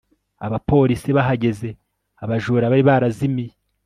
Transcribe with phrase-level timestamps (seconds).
[0.45, 1.69] Abapolisi bahageze
[2.23, 3.53] abajura bari barazimiye